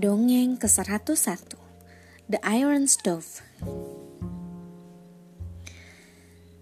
Dongeng 0.00 0.56
ke-101 0.56 1.60
The 2.24 2.40
Iron 2.40 2.88
Stove 2.88 3.44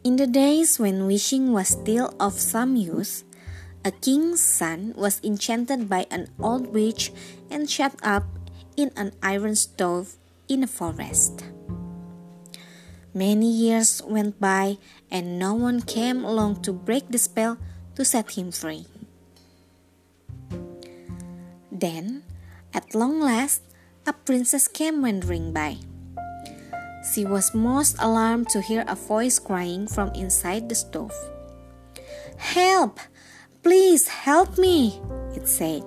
In 0.03 0.19
the 0.19 0.27
days 0.27 0.83
when 0.83 1.07
wishing 1.07 1.55
was 1.55 1.79
still 1.79 2.11
of 2.19 2.35
some 2.35 2.75
use, 2.75 3.23
a 3.87 3.95
king's 3.95 4.43
son 4.43 4.91
was 4.99 5.23
enchanted 5.23 5.87
by 5.87 6.11
an 6.11 6.35
old 6.43 6.75
witch 6.75 7.15
and 7.47 7.71
shut 7.71 7.95
up 8.03 8.27
in 8.75 8.91
an 8.99 9.15
iron 9.23 9.55
stove 9.55 10.19
in 10.51 10.67
a 10.67 10.71
forest. 10.71 11.47
Many 13.15 13.47
years 13.47 14.03
went 14.03 14.43
by 14.43 14.83
and 15.15 15.39
no 15.39 15.55
one 15.55 15.87
came 15.87 16.27
along 16.27 16.67
to 16.67 16.75
break 16.75 17.15
the 17.15 17.23
spell 17.23 17.55
to 17.95 18.03
set 18.03 18.35
him 18.35 18.51
free. 18.51 18.91
Then 21.71 22.27
at 22.75 22.95
long 22.95 23.21
last, 23.21 23.63
a 24.07 24.13
princess 24.13 24.69
came 24.69 25.03
wandering 25.03 25.53
by. 25.53 25.79
She 27.13 27.25
was 27.25 27.55
most 27.55 27.97
alarmed 27.99 28.49
to 28.51 28.61
hear 28.61 28.85
a 28.87 28.95
voice 28.95 29.39
crying 29.39 29.87
from 29.87 30.13
inside 30.15 30.69
the 30.69 30.75
stove. 30.75 31.15
Help! 32.37 33.01
Please 33.63 34.09
help 34.09 34.59
me! 34.59 35.01
it 35.35 35.49
said. 35.49 35.85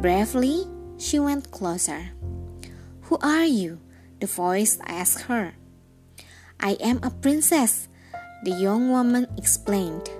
Bravely, 0.00 0.66
she 0.96 1.18
went 1.18 1.50
closer. 1.50 2.10
Who 3.10 3.18
are 3.22 3.46
you? 3.46 3.80
the 4.20 4.26
voice 4.26 4.78
asked 4.86 5.22
her. 5.30 5.54
I 6.58 6.74
am 6.80 6.98
a 7.02 7.10
princess, 7.10 7.88
the 8.42 8.50
young 8.50 8.90
woman 8.90 9.26
explained 9.36 10.10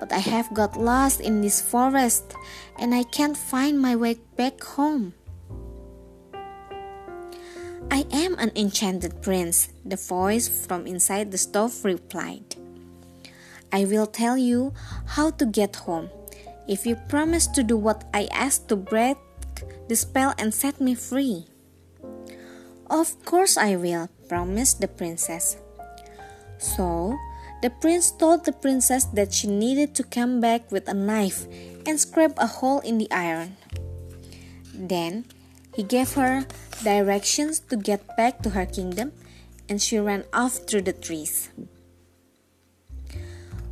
but 0.00 0.10
I 0.10 0.18
have 0.18 0.52
got 0.54 0.80
lost 0.80 1.20
in 1.20 1.42
this 1.42 1.60
forest 1.60 2.34
and 2.78 2.94
I 2.94 3.04
can't 3.04 3.36
find 3.36 3.78
my 3.78 3.94
way 3.94 4.16
back 4.36 4.64
home. 4.64 5.12
I 7.90 8.06
am 8.10 8.38
an 8.38 8.50
enchanted 8.56 9.20
prince, 9.20 9.68
the 9.84 9.96
voice 9.96 10.48
from 10.48 10.86
inside 10.86 11.30
the 11.30 11.38
stove 11.38 11.84
replied. 11.84 12.56
I 13.72 13.84
will 13.84 14.06
tell 14.06 14.38
you 14.38 14.72
how 15.06 15.30
to 15.32 15.44
get 15.44 15.76
home 15.76 16.08
if 16.66 16.86
you 16.86 16.96
promise 17.08 17.46
to 17.48 17.62
do 17.62 17.76
what 17.76 18.08
I 18.14 18.26
ask 18.32 18.66
to 18.68 18.76
break 18.76 19.18
the 19.88 19.96
spell 19.96 20.34
and 20.38 20.54
set 20.54 20.80
me 20.80 20.94
free. 20.94 21.46
Of 22.88 23.24
course 23.24 23.56
I 23.56 23.76
will, 23.76 24.08
promised 24.28 24.80
the 24.80 24.88
princess. 24.88 25.56
So 26.58 27.18
the 27.62 27.70
prince 27.70 28.10
told 28.10 28.44
the 28.44 28.52
princess 28.52 29.04
that 29.12 29.32
she 29.32 29.46
needed 29.46 29.94
to 29.94 30.04
come 30.04 30.40
back 30.40 30.70
with 30.72 30.88
a 30.88 30.94
knife 30.94 31.46
and 31.86 32.00
scrape 32.00 32.36
a 32.38 32.46
hole 32.46 32.80
in 32.80 32.98
the 32.98 33.10
iron. 33.10 33.56
Then 34.74 35.26
he 35.74 35.82
gave 35.82 36.14
her 36.14 36.46
directions 36.82 37.60
to 37.68 37.76
get 37.76 38.16
back 38.16 38.42
to 38.42 38.50
her 38.50 38.66
kingdom, 38.66 39.12
and 39.68 39.80
she 39.80 39.98
ran 39.98 40.24
off 40.32 40.66
through 40.66 40.82
the 40.82 40.92
trees. 40.92 41.50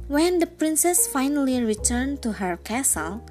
When 0.06 0.38
the 0.38 0.46
princess 0.46 1.06
finally 1.06 1.62
returned 1.62 2.22
to 2.22 2.32
her 2.32 2.56
castle, 2.56 3.24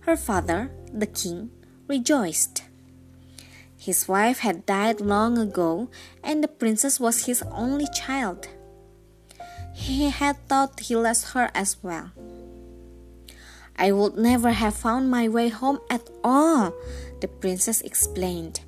her 0.00 0.16
father, 0.16 0.70
the 0.92 1.06
king, 1.06 1.50
rejoiced. 1.86 2.64
His 3.76 4.08
wife 4.08 4.38
had 4.38 4.66
died 4.66 5.00
long 5.00 5.38
ago, 5.38 5.90
and 6.22 6.42
the 6.42 6.48
princess 6.48 6.98
was 6.98 7.26
his 7.26 7.42
only 7.52 7.86
child. 7.94 8.48
He 9.74 10.08
had 10.08 10.38
thought 10.48 10.80
he 10.80 10.96
lost 10.96 11.34
her 11.34 11.50
as 11.54 11.76
well. 11.82 12.10
I 13.76 13.90
would 13.90 14.16
never 14.16 14.52
have 14.52 14.74
found 14.74 15.10
my 15.10 15.28
way 15.28 15.48
home 15.48 15.80
at 15.90 16.08
all, 16.22 16.72
the 17.20 17.26
princess 17.28 17.80
explained, 17.80 18.60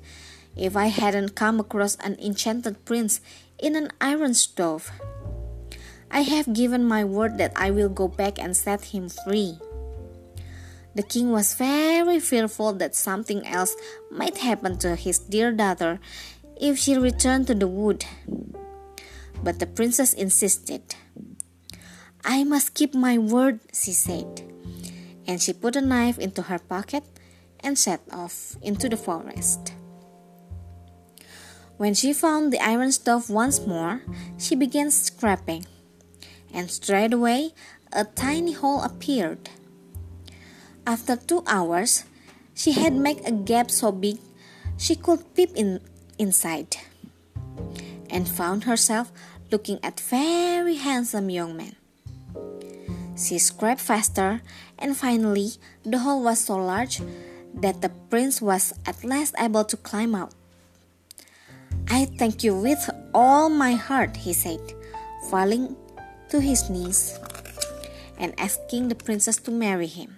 if 0.55 0.75
I 0.75 0.87
hadn't 0.87 1.35
come 1.35 1.59
across 1.59 1.95
an 2.03 2.19
enchanted 2.19 2.83
prince 2.83 3.21
in 3.57 3.75
an 3.75 3.89
iron 4.01 4.33
stove. 4.33 4.91
I 6.11 6.21
have 6.21 6.53
given 6.53 6.83
my 6.83 7.03
word 7.03 7.37
that 7.37 7.53
I 7.55 7.71
will 7.71 7.89
go 7.89 8.07
back 8.07 8.37
and 8.37 8.55
set 8.55 8.91
him 8.91 9.09
free. 9.09 9.57
The 10.95 11.03
king 11.03 11.31
was 11.31 11.55
very 11.55 12.19
fearful 12.19 12.73
that 12.73 12.95
something 12.95 13.45
else 13.47 13.75
might 14.11 14.39
happen 14.39 14.77
to 14.79 14.95
his 14.95 15.19
dear 15.19 15.51
daughter 15.51 15.99
if 16.59 16.77
she 16.77 16.97
returned 16.97 17.47
to 17.47 17.55
the 17.55 17.67
wood. 17.67 18.03
But 19.43 19.59
the 19.59 19.67
princess 19.67 20.13
insisted. 20.13 20.95
I 22.23 22.43
must 22.43 22.73
keep 22.73 22.93
my 22.93 23.17
word, 23.17 23.59
she 23.73 23.93
said. 23.93 24.43
And 25.25 25.41
she 25.41 25.53
put 25.53 25.75
a 25.75 25.81
knife 25.81 26.19
into 26.19 26.43
her 26.43 26.59
pocket 26.59 27.03
and 27.61 27.77
set 27.77 28.01
off 28.11 28.55
into 28.61 28.89
the 28.89 28.97
forest. 28.97 29.73
When 31.77 31.93
she 31.93 32.11
found 32.11 32.51
the 32.51 32.59
iron 32.59 32.91
stove 32.91 33.29
once 33.29 33.65
more, 33.65 34.01
she 34.37 34.55
began 34.55 34.89
scraping, 34.89 35.65
and 36.51 36.71
straightway 36.71 37.53
a 37.93 38.03
tiny 38.03 38.53
hole 38.53 38.81
appeared. 38.81 39.49
After 40.87 41.15
two 41.15 41.43
hours, 41.45 42.05
she 42.55 42.71
had 42.71 42.93
made 42.93 43.21
a 43.25 43.31
gap 43.31 43.69
so 43.69 43.91
big 43.91 44.17
she 44.77 44.95
could 44.95 45.21
peep 45.35 45.51
in 45.53 45.81
inside 46.17 46.77
and 48.17 48.25
found 48.25 48.65
herself 48.65 49.13
looking 49.53 49.77
at 49.85 50.01
very 50.01 50.73
handsome 50.81 51.29
young 51.29 51.53
man. 51.53 51.77
She 53.13 53.37
scraped 53.37 53.79
faster, 53.79 54.41
and 54.81 54.97
finally, 54.97 55.61
the 55.85 56.01
hole 56.01 56.25
was 56.25 56.41
so 56.41 56.57
large 56.57 56.97
that 57.53 57.85
the 57.85 57.93
prince 58.09 58.41
was 58.41 58.73
at 58.89 59.05
last 59.05 59.37
able 59.37 59.63
to 59.69 59.77
climb 59.77 60.17
out. 60.17 60.33
I 61.93 62.09
thank 62.17 62.43
you 62.43 62.57
with 62.57 62.89
all 63.13 63.49
my 63.49 63.77
heart, 63.77 64.17
he 64.17 64.33
said, 64.33 64.61
falling 65.29 65.77
to 66.29 66.41
his 66.41 66.69
knees 66.73 67.13
and 68.17 68.33
asking 68.41 68.89
the 68.89 68.97
princess 68.97 69.37
to 69.45 69.51
marry 69.51 69.87
him. 69.87 70.17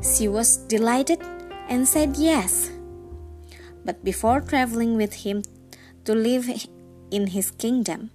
She 0.00 0.28
was 0.28 0.56
delighted 0.56 1.20
and 1.68 1.86
said 1.86 2.16
yes. 2.16 2.72
But 3.84 4.02
before 4.02 4.40
traveling 4.40 4.96
with 4.96 5.28
him 5.28 5.44
to 6.04 6.14
live 6.14 6.48
in 7.10 7.28
his 7.28 7.50
kingdom, 7.50 8.10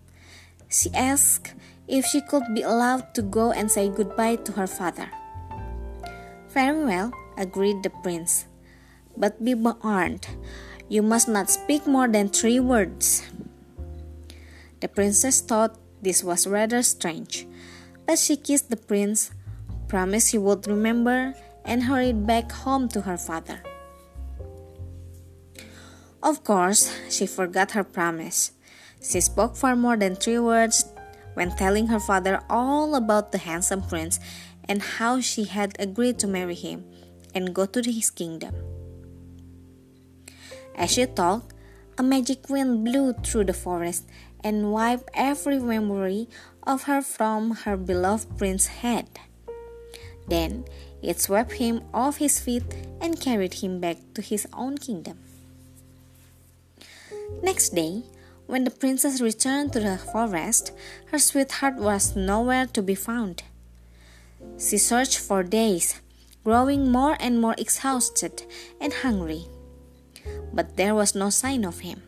she 0.69 0.89
asked 0.93 1.53
if 1.87 2.05
she 2.05 2.21
could 2.21 2.43
be 2.53 2.61
allowed 2.61 3.13
to 3.15 3.21
go 3.21 3.51
and 3.51 3.69
say 3.69 3.89
goodbye 3.89 4.37
to 4.37 4.51
her 4.53 4.67
father. 4.67 5.09
Very 6.49 6.83
well, 6.83 7.11
agreed 7.37 7.81
the 7.83 7.89
prince. 7.89 8.45
But 9.17 9.43
be 9.43 9.53
warned, 9.53 10.27
you 10.87 11.01
must 11.01 11.27
not 11.27 11.49
speak 11.49 11.85
more 11.85 12.07
than 12.07 12.29
three 12.29 12.59
words. 12.59 13.23
The 14.79 14.87
princess 14.87 15.41
thought 15.41 15.77
this 16.01 16.23
was 16.23 16.47
rather 16.47 16.81
strange, 16.83 17.45
but 18.05 18.17
she 18.17 18.37
kissed 18.37 18.69
the 18.69 18.77
prince, 18.77 19.31
promised 19.87 20.31
he 20.31 20.37
would 20.37 20.67
remember, 20.67 21.33
and 21.65 21.83
hurried 21.83 22.25
back 22.25 22.51
home 22.51 22.87
to 22.89 23.01
her 23.01 23.17
father. 23.17 23.61
Of 26.21 26.43
course, 26.43 26.91
she 27.09 27.25
forgot 27.25 27.71
her 27.71 27.83
promise. 27.83 28.51
She 29.01 29.21
spoke 29.21 29.55
far 29.55 29.75
more 29.75 29.95
than 29.95 30.15
three 30.15 30.39
words 30.39 30.83
when 31.33 31.55
telling 31.55 31.87
her 31.87 31.99
father 31.99 32.43
all 32.49 32.95
about 32.95 33.31
the 33.31 33.37
handsome 33.37 33.81
prince 33.81 34.19
and 34.67 34.81
how 34.81 35.21
she 35.21 35.45
had 35.45 35.77
agreed 35.79 36.19
to 36.19 36.27
marry 36.27 36.55
him 36.55 36.83
and 37.33 37.55
go 37.55 37.65
to 37.65 37.81
his 37.81 38.09
kingdom. 38.11 38.53
As 40.75 40.91
she 40.91 41.05
talked, 41.05 41.53
a 41.97 42.03
magic 42.03 42.49
wind 42.49 42.83
blew 42.83 43.13
through 43.13 43.45
the 43.45 43.53
forest 43.53 44.03
and 44.43 44.71
wiped 44.71 45.09
every 45.13 45.59
memory 45.59 46.27
of 46.63 46.83
her 46.83 47.01
from 47.01 47.51
her 47.63 47.77
beloved 47.77 48.37
prince's 48.37 48.83
head. 48.83 49.07
Then 50.27 50.65
it 51.01 51.19
swept 51.19 51.53
him 51.53 51.81
off 51.93 52.17
his 52.17 52.39
feet 52.39 52.63
and 52.99 53.19
carried 53.19 53.55
him 53.55 53.79
back 53.79 53.97
to 54.15 54.21
his 54.21 54.47
own 54.53 54.77
kingdom. 54.77 55.19
Next 57.41 57.75
day, 57.75 58.03
when 58.47 58.63
the 58.63 58.71
princess 58.71 59.21
returned 59.21 59.73
to 59.73 59.79
the 59.79 59.97
forest, 59.97 60.71
her 61.13 61.19
sweetheart 61.19 61.75
was 61.75 62.15
nowhere 62.15 62.65
to 62.67 62.81
be 62.81 62.95
found. 62.95 63.43
She 64.57 64.77
searched 64.77 65.19
for 65.19 65.43
days, 65.43 66.01
growing 66.43 66.91
more 66.91 67.15
and 67.19 67.39
more 67.39 67.55
exhausted 67.57 68.43
and 68.81 68.91
hungry, 68.91 69.45
but 70.51 70.77
there 70.77 70.95
was 70.95 71.13
no 71.13 71.29
sign 71.29 71.63
of 71.63 71.81
him. 71.81 72.01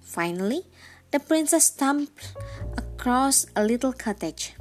Finally, 0.00 0.62
the 1.10 1.18
princess 1.18 1.66
stumbled 1.66 2.10
across 2.76 3.46
a 3.56 3.64
little 3.64 3.92
cottage, 3.92 4.54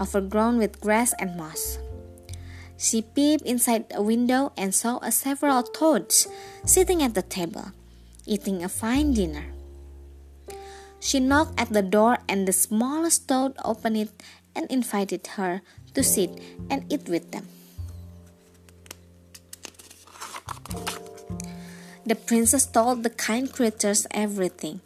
overgrown 0.00 0.58
with 0.58 0.80
grass 0.80 1.12
and 1.18 1.36
moss. 1.36 1.78
She 2.78 3.02
peeped 3.02 3.44
inside 3.44 3.86
a 3.94 4.02
window 4.02 4.52
and 4.56 4.74
saw 4.74 4.98
several 5.10 5.62
toads 5.62 6.26
sitting 6.64 7.02
at 7.02 7.14
the 7.14 7.22
table 7.22 7.72
eating 8.26 8.62
a 8.62 8.68
fine 8.68 9.14
dinner. 9.14 9.46
She 11.00 11.18
knocked 11.18 11.58
at 11.58 11.72
the 11.72 11.82
door, 11.82 12.18
and 12.28 12.46
the 12.46 12.52
smallest 12.52 13.28
toad 13.28 13.54
opened 13.64 13.96
it 13.96 14.10
and 14.54 14.70
invited 14.70 15.26
her 15.38 15.62
to 15.94 16.02
sit 16.02 16.40
and 16.70 16.86
eat 16.92 17.08
with 17.08 17.30
them. 17.32 17.48
the 22.04 22.14
princess 22.14 22.66
told 22.66 23.02
the 23.02 23.10
kind 23.10 23.52
creatures 23.52 24.06
everything 24.10 24.80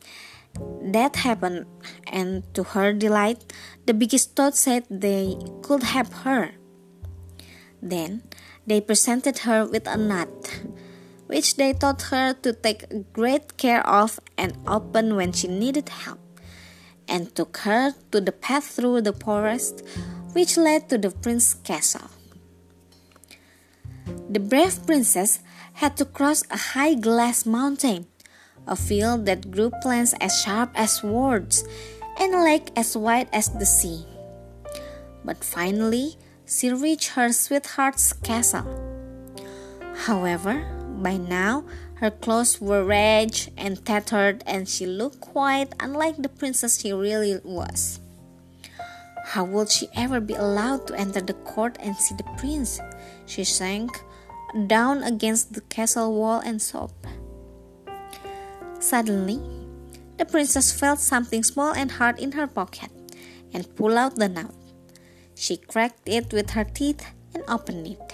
that 0.80 1.16
happened, 1.16 1.66
and 2.06 2.42
to 2.54 2.62
her 2.72 2.92
delight, 2.92 3.52
the 3.84 3.92
biggest 3.92 4.36
toad 4.36 4.54
said 4.54 4.84
they 4.88 5.36
could 5.60 5.82
help 5.82 6.12
her. 6.24 6.52
Then 7.82 8.22
they 8.66 8.80
presented 8.80 9.44
her 9.44 9.66
with 9.66 9.86
a 9.86 9.98
nut, 9.98 10.62
which 11.26 11.56
they 11.56 11.73
taught 11.73 12.02
her 12.11 12.34
to 12.43 12.52
take 12.52 13.12
great 13.12 13.56
care 13.56 13.87
of 13.87 14.20
and 14.38 14.56
open 14.67 15.17
when 15.17 15.32
she 15.32 15.49
needed 15.49 15.88
help, 15.88 16.20
and 17.08 17.34
took 17.34 17.58
her 17.58 17.94
to 18.12 18.20
the 18.20 18.32
path 18.32 18.64
through 18.64 19.02
the 19.02 19.12
forest 19.12 19.82
which 20.32 20.56
led 20.56 20.88
to 20.88 20.99
the 20.99 21.11
prince's 21.11 21.55
castle. 21.55 22.11
The 24.28 24.40
brave 24.40 24.84
princess 24.87 25.40
had 25.75 25.96
to 25.96 26.05
cross 26.05 26.44
a 26.50 26.76
high 26.76 26.94
glass 26.94 27.46
mountain, 27.46 28.06
a 28.67 28.76
field 28.76 29.26
that 29.26 29.50
grew 29.50 29.70
plants 29.82 30.14
as 30.20 30.40
sharp 30.43 30.70
as 30.75 31.00
swords, 31.00 31.64
and 32.19 32.34
a 32.34 32.43
lake 32.43 32.70
as 32.76 32.96
wide 32.96 33.29
as 33.32 33.49
the 33.49 33.67
sea. 33.67 34.05
But 35.25 35.43
finally, 35.43 36.17
she 36.46 36.70
reached 36.70 37.17
her 37.17 37.32
sweetheart's 37.32 38.12
castle. 38.12 38.69
However, 40.06 40.75
by 41.02 41.16
now 41.16 41.64
her 41.96 42.10
clothes 42.10 42.60
were 42.60 42.84
ragged 42.84 43.52
and 43.56 43.84
tattered, 43.84 44.44
and 44.46 44.69
she 44.69 44.84
looked 44.84 45.20
quite 45.20 45.72
unlike 45.81 46.20
the 46.20 46.28
princess 46.28 46.81
she 46.81 46.93
really 46.93 47.40
was. 47.43 48.00
How 49.25 49.44
would 49.44 49.70
she 49.70 49.88
ever 49.96 50.20
be 50.20 50.34
allowed 50.34 50.87
to 50.87 50.94
enter 50.94 51.20
the 51.20 51.34
court 51.34 51.78
and 51.81 51.96
see 51.96 52.14
the 52.14 52.28
prince? 52.37 52.81
She 53.25 53.44
sank 53.44 53.90
down 54.66 55.02
against 55.02 55.54
the 55.54 55.62
castle 55.62 56.14
wall 56.14 56.40
and 56.40 56.60
sobbed. 56.60 57.06
Suddenly, 58.78 59.40
the 60.19 60.26
princess 60.26 60.72
felt 60.72 61.00
something 61.00 61.43
small 61.43 61.72
and 61.72 61.90
hard 61.93 62.19
in 62.19 62.32
her 62.32 62.46
pocket 62.46 62.90
and 63.52 63.75
pulled 63.75 63.94
out 63.96 64.16
the 64.16 64.28
nut. 64.28 64.54
She 65.34 65.56
cracked 65.56 66.08
it 66.08 66.32
with 66.32 66.50
her 66.50 66.64
teeth 66.64 67.04
and 67.34 67.43
opened 67.48 67.87
it. 67.87 68.12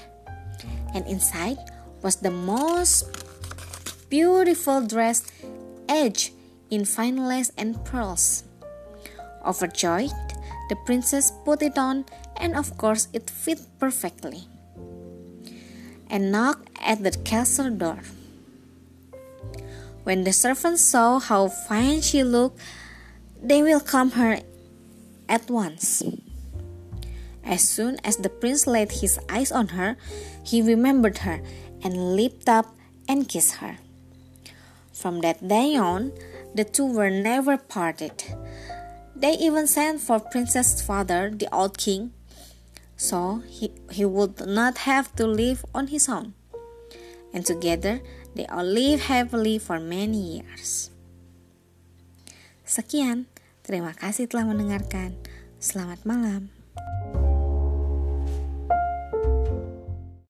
And 0.94 1.06
inside 1.06 1.58
was 2.02 2.16
the 2.16 2.31
most 2.31 3.06
beautiful 4.10 4.84
dress 4.84 5.25
edged 5.88 6.32
in 6.70 6.84
fine 6.84 7.16
lace 7.28 7.50
and 7.56 7.82
pearls. 7.84 8.44
Overjoyed, 9.46 10.12
the 10.69 10.76
princess 10.84 11.32
put 11.44 11.62
it 11.62 11.78
on, 11.78 12.04
and 12.37 12.54
of 12.54 12.76
course, 12.76 13.08
it 13.12 13.31
fit 13.31 13.60
perfectly. 13.78 14.49
And 16.10 16.31
knocked 16.31 16.69
at 16.81 17.02
the 17.02 17.12
castle 17.25 17.70
door. 17.70 18.00
When 20.05 20.25
the 20.25 20.32
servants 20.32 20.82
saw 20.82 21.19
how 21.20 21.48
fine 21.48 22.02
she 22.02 22.22
looked, 22.22 22.58
they 23.43 23.62
welcomed 23.62 24.14
her 24.14 24.40
at 25.28 25.48
once. 25.48 26.02
As 27.44 27.69
soon 27.69 27.98
as 28.05 28.16
the 28.16 28.28
prince 28.28 28.66
laid 28.66 28.93
his 28.93 29.19
eyes 29.28 29.50
on 29.50 29.69
her, 29.69 29.96
he 30.44 30.62
remembered 30.62 31.19
her 31.19 31.40
and 31.82 32.17
leaped 32.17 32.49
up 32.49 32.75
and 33.08 33.29
kissed 33.29 33.58
her. 33.58 33.79
From 34.93 35.20
that 35.20 35.46
day 35.46 35.76
on, 35.76 36.12
the 36.55 36.64
two 36.64 36.87
were 36.87 37.11
never 37.11 37.56
parted. 37.56 38.23
They 39.17 39.34
even 39.34 39.67
sent 39.67 40.00
for 40.00 40.20
Princess' 40.20 40.82
father, 40.82 41.31
the 41.31 41.49
old 41.52 41.79
king, 41.79 42.12
so 42.96 43.43
he, 43.46 43.73
he 43.90 44.05
would 44.05 44.46
not 44.46 44.87
have 44.87 45.14
to 45.17 45.26
live 45.26 45.64
on 45.75 45.88
his 45.88 46.08
own. 46.08 46.34
And 47.34 47.44
together 47.44 48.00
they 48.34 48.46
all 48.46 48.64
lived 48.64 49.05
happily 49.11 49.58
for 49.58 49.81
many 49.81 50.38
years. 50.38 50.90
Sekian, 52.62 53.26
terima 53.67 53.93
kasih 53.93 54.31
telah 54.31 54.49
mendengarkan. 54.49 55.19
Selamat 55.61 56.06
malam. 56.08 56.62